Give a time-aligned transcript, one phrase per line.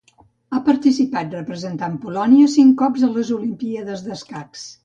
[0.55, 4.67] Ha participat, representant Polònia, cinc cops a les Olimpíades d'escacs.